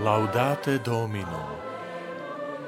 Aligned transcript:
Laudate 0.00 0.80
Domino 0.80 1.60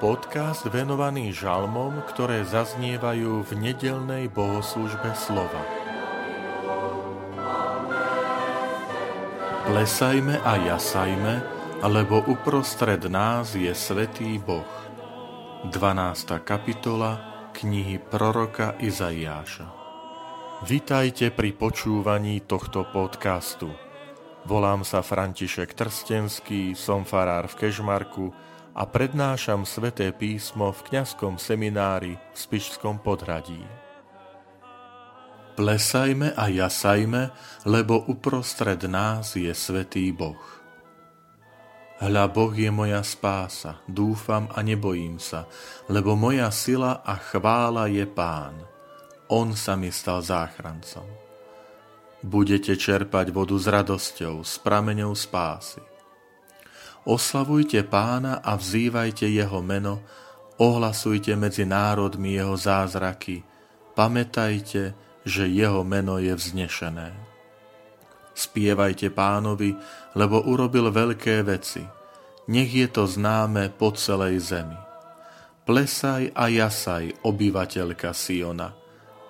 Podcast 0.00 0.64
venovaný 0.64 1.28
žalmom, 1.36 2.00
ktoré 2.08 2.40
zaznievajú 2.40 3.44
v 3.44 3.50
nedelnej 3.52 4.32
bohoslužbe 4.32 5.12
slova. 5.12 5.60
Plesajme 9.68 10.40
a 10.40 10.56
jasajme, 10.72 11.34
lebo 11.84 12.24
uprostred 12.24 13.04
nás 13.12 13.52
je 13.52 13.76
Svetý 13.76 14.40
Boh. 14.40 14.64
12. 15.68 15.76
kapitola 16.40 17.20
knihy 17.52 18.00
proroka 18.00 18.72
Izaiáša 18.80 19.68
Vitajte 20.64 21.28
pri 21.30 21.52
počúvaní 21.52 22.42
tohto 22.42 22.88
podcastu. 22.88 23.87
Volám 24.48 24.80
sa 24.80 25.04
František 25.04 25.76
Trstenský, 25.76 26.72
som 26.72 27.04
farár 27.04 27.52
v 27.52 27.68
Kežmarku 27.68 28.32
a 28.72 28.88
prednášam 28.88 29.68
sväté 29.68 30.08
písmo 30.08 30.72
v 30.72 30.88
kňazskom 30.88 31.36
seminári 31.36 32.16
v 32.16 32.32
Spišskom 32.32 33.04
podhradí. 33.04 33.60
Plesajme 35.52 36.32
a 36.32 36.48
jasajme, 36.48 37.28
lebo 37.68 38.08
uprostred 38.08 38.80
nás 38.88 39.36
je 39.36 39.52
Svetý 39.52 40.16
Boh. 40.16 40.40
Hľa 42.00 42.24
Boh 42.32 42.56
je 42.56 42.72
moja 42.72 43.04
spása, 43.04 43.84
dúfam 43.84 44.48
a 44.56 44.64
nebojím 44.64 45.20
sa, 45.20 45.44
lebo 45.92 46.16
moja 46.16 46.48
sila 46.48 47.04
a 47.04 47.20
chvála 47.20 47.84
je 47.92 48.08
Pán. 48.08 48.56
On 49.28 49.52
sa 49.52 49.76
mi 49.76 49.92
stal 49.92 50.24
záchrancom 50.24 51.27
budete 52.22 52.74
čerpať 52.74 53.30
vodu 53.30 53.54
s 53.54 53.66
radosťou, 53.70 54.42
s 54.42 54.58
prameňou 54.58 55.14
spásy. 55.14 55.82
Oslavujte 57.08 57.86
pána 57.86 58.42
a 58.44 58.58
vzývajte 58.58 59.30
jeho 59.30 59.62
meno, 59.64 60.02
ohlasujte 60.60 61.38
medzi 61.38 61.64
národmi 61.64 62.36
jeho 62.36 62.58
zázraky, 62.58 63.46
pamätajte, 63.94 64.92
že 65.24 65.44
jeho 65.48 65.86
meno 65.86 66.18
je 66.18 66.34
vznešené. 66.34 67.14
Spievajte 68.38 69.10
pánovi, 69.10 69.74
lebo 70.14 70.46
urobil 70.46 70.94
veľké 70.94 71.42
veci. 71.42 71.82
Nech 72.48 72.70
je 72.70 72.86
to 72.86 73.04
známe 73.04 73.72
po 73.74 73.92
celej 73.92 74.40
zemi. 74.54 74.78
Plesaj 75.66 76.32
a 76.32 76.48
jasaj, 76.48 77.12
obyvateľka 77.26 78.14
Siona, 78.16 78.72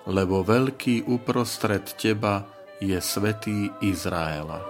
lebo 0.07 0.39
veľký 0.45 1.09
uprostred 1.09 1.83
teba 1.99 2.58
je 2.79 2.95
svetý 3.03 3.67
Izraela. 3.83 4.63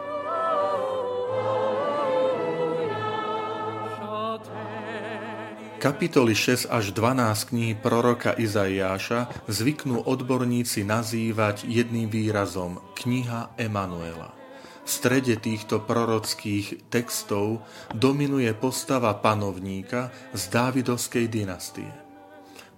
Kapitoly 5.80 6.36
6 6.36 6.68
až 6.68 6.92
12 6.92 7.56
kníh 7.56 7.72
proroka 7.80 8.36
Izaiáša 8.36 9.48
zvyknú 9.48 10.04
odborníci 10.04 10.84
nazývať 10.84 11.64
jedným 11.64 12.12
výrazom 12.12 12.84
kniha 13.00 13.56
Emanuela. 13.56 14.36
V 14.84 14.90
strede 14.92 15.40
týchto 15.40 15.80
prorockých 15.88 16.92
textov 16.92 17.64
dominuje 17.96 18.52
postava 18.60 19.16
panovníka 19.16 20.12
z 20.36 20.52
Dávidovskej 20.52 21.32
dynastie. 21.32 22.09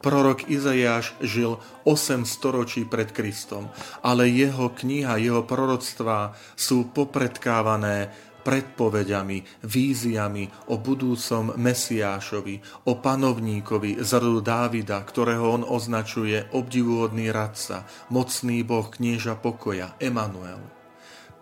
Prorok 0.02 0.50
Izajáš 0.50 1.14
žil 1.22 1.62
8 1.86 2.26
storočí 2.26 2.90
pred 2.90 3.14
Kristom, 3.14 3.70
ale 4.02 4.34
jeho 4.34 4.74
kniha, 4.74 5.22
jeho 5.22 5.46
proroctvá 5.46 6.34
sú 6.58 6.90
popredkávané 6.90 8.10
predpovediami, 8.42 9.62
víziami 9.62 10.74
o 10.74 10.82
budúcom 10.82 11.54
Mesiášovi, 11.54 12.90
o 12.90 12.98
panovníkovi 12.98 14.02
z 14.02 14.12
rodu 14.18 14.42
Dávida, 14.42 15.06
ktorého 15.06 15.46
on 15.46 15.62
označuje 15.62 16.50
obdivuhodný 16.50 17.30
radca, 17.30 17.86
mocný 18.10 18.66
boh 18.66 18.90
knieža 18.90 19.38
pokoja, 19.38 19.94
Emanuel. 20.02 20.66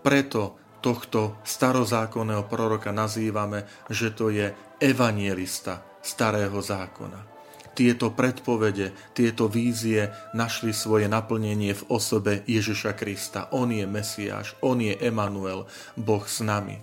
Preto 0.04 0.60
tohto 0.84 1.40
starozákonného 1.48 2.44
proroka 2.52 2.92
nazývame, 2.92 3.64
že 3.88 4.12
to 4.12 4.28
je 4.28 4.52
evanielista 4.84 5.80
starého 6.04 6.60
zákona 6.60 7.39
tieto 7.74 8.12
predpovede, 8.14 9.14
tieto 9.14 9.48
vízie 9.48 10.12
našli 10.36 10.72
svoje 10.72 11.08
naplnenie 11.10 11.74
v 11.74 11.84
osobe 11.90 12.44
Ježiša 12.46 12.94
Krista. 12.98 13.50
On 13.56 13.70
je 13.70 13.86
Mesiáš, 13.86 14.56
on 14.62 14.84
je 14.84 14.96
Emanuel, 15.00 15.66
Boh 15.96 16.26
s 16.26 16.44
nami. 16.44 16.80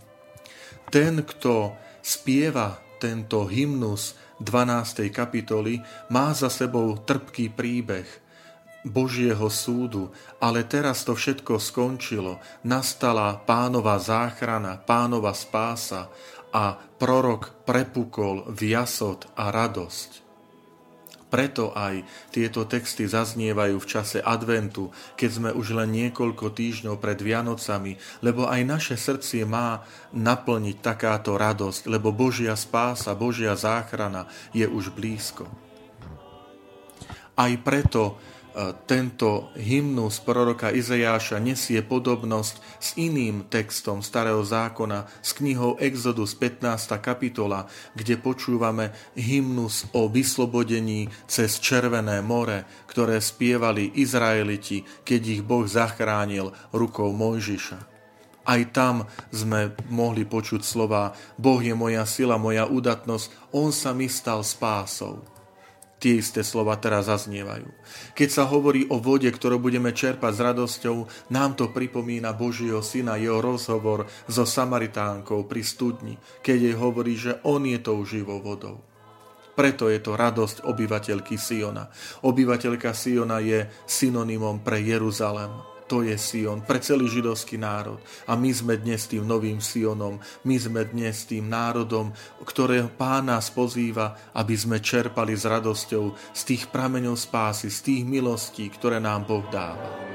Ten, 0.91 1.27
kto 1.27 1.75
spieva 2.01 2.79
tento 2.97 3.45
hymnus 3.45 4.17
12. 4.41 5.09
kapitoly, 5.13 5.81
má 6.13 6.33
za 6.37 6.53
sebou 6.53 6.97
trpký 7.01 7.53
príbeh 7.53 8.07
Božieho 8.87 9.51
súdu, 9.51 10.15
ale 10.39 10.63
teraz 10.63 11.03
to 11.03 11.19
všetko 11.19 11.59
skončilo. 11.59 12.39
Nastala 12.63 13.35
pánova 13.43 13.99
záchrana, 13.99 14.79
pánova 14.79 15.35
spása 15.35 16.07
a 16.55 16.79
prorok 16.79 17.67
prepukol 17.67 18.47
v 18.47 18.79
jasot 18.79 19.27
a 19.35 19.51
radosť. 19.51 20.25
Preto 21.26 21.75
aj 21.75 22.06
tieto 22.31 22.70
texty 22.70 23.03
zaznievajú 23.10 23.82
v 23.82 23.91
čase 23.91 24.22
adventu, 24.22 24.94
keď 25.19 25.31
sme 25.31 25.50
už 25.50 25.75
len 25.75 25.91
niekoľko 25.91 26.54
týždňov 26.54 27.03
pred 27.03 27.19
Vianocami, 27.19 27.98
lebo 28.22 28.47
aj 28.47 28.62
naše 28.62 28.94
srdcie 28.94 29.42
má 29.42 29.82
naplniť 30.14 30.76
takáto 30.78 31.34
radosť, 31.34 31.91
lebo 31.91 32.14
Božia 32.14 32.54
spása, 32.54 33.19
Božia 33.19 33.59
záchrana 33.59 34.31
je 34.54 34.70
už 34.70 34.94
blízko. 34.94 35.50
Aj 37.37 37.53
preto 37.60 38.16
tento 38.89 39.53
hymnus 39.53 40.17
proroka 40.25 40.72
Izajáša 40.72 41.37
nesie 41.37 41.84
podobnosť 41.84 42.56
s 42.81 42.89
iným 42.97 43.53
textom 43.53 44.00
Starého 44.00 44.41
zákona, 44.41 45.05
s 45.21 45.37
knihou 45.37 45.77
Exodus 45.77 46.33
15. 46.33 46.97
kapitola, 47.05 47.69
kde 47.93 48.17
počúvame 48.17 48.97
hymnus 49.12 49.84
o 49.93 50.09
vyslobodení 50.09 51.12
cez 51.28 51.61
Červené 51.61 52.25
more, 52.25 52.65
ktoré 52.89 53.21
spievali 53.21 54.00
Izraeliti, 54.00 54.81
keď 55.05 55.21
ich 55.28 55.43
Boh 55.44 55.69
zachránil 55.69 56.56
rukou 56.73 57.12
Mojžiša. 57.12 57.93
Aj 58.47 58.62
tam 58.71 59.05
sme 59.34 59.75
mohli 59.91 60.23
počuť 60.23 60.62
slova 60.65 61.12
Boh 61.37 61.59
je 61.61 61.75
moja 61.75 62.06
sila, 62.09 62.41
moja 62.41 62.65
udatnosť, 62.65 63.53
On 63.53 63.69
sa 63.69 63.93
mi 63.93 64.09
stal 64.09 64.41
spásou. 64.47 65.36
Tie 66.06 66.22
isté 66.22 66.47
slova 66.47 66.78
teraz 66.78 67.11
zaznievajú. 67.11 67.67
Keď 68.15 68.28
sa 68.31 68.47
hovorí 68.47 68.87
o 68.94 69.03
vode, 69.03 69.27
ktorú 69.27 69.59
budeme 69.59 69.91
čerpať 69.91 70.39
s 70.39 70.44
radosťou, 70.55 70.97
nám 71.34 71.59
to 71.59 71.75
pripomína 71.75 72.31
Božieho 72.31 72.78
syna, 72.78 73.19
jeho 73.19 73.43
rozhovor 73.43 74.06
so 74.31 74.47
Samaritánkou 74.47 75.50
pri 75.50 75.67
studni, 75.67 76.15
keď 76.47 76.59
jej 76.62 76.77
hovorí, 76.78 77.19
že 77.19 77.43
on 77.43 77.67
je 77.67 77.83
tou 77.83 77.99
živou 78.06 78.39
vodou. 78.39 78.87
Preto 79.59 79.91
je 79.91 79.99
to 79.99 80.15
radosť 80.15 80.62
obyvateľky 80.62 81.34
Siona. 81.34 81.91
Obyvateľka 82.23 82.94
Siona 82.94 83.43
je 83.43 83.67
synonymom 83.91 84.62
pre 84.62 84.78
Jeruzalem 84.87 85.75
to 85.87 86.03
je 86.03 86.15
Sion 86.19 86.63
pre 86.63 86.79
celý 86.83 87.11
židovský 87.11 87.59
národ. 87.59 87.99
A 88.27 88.35
my 88.35 88.51
sme 88.51 88.79
dnes 88.79 89.07
tým 89.07 89.27
novým 89.27 89.63
Sionom, 89.63 90.19
my 90.47 90.57
sme 90.59 90.87
dnes 90.87 91.27
tým 91.27 91.47
národom, 91.47 92.15
ktorého 92.43 92.91
Pán 92.95 93.31
nás 93.31 93.51
pozýva, 93.51 94.15
aby 94.35 94.55
sme 94.55 94.79
čerpali 94.83 95.35
s 95.35 95.47
radosťou 95.47 96.35
z 96.35 96.43
tých 96.47 96.71
prameňov 96.71 97.19
spásy, 97.19 97.71
z 97.71 97.79
tých 97.83 98.03
milostí, 98.07 98.71
ktoré 98.71 99.03
nám 99.03 99.27
Boh 99.27 99.47
dáva. 99.51 100.06